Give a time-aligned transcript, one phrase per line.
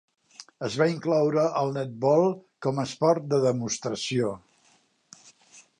[0.67, 2.25] Es va incloure el netbol
[2.67, 4.35] com a esport de demostració.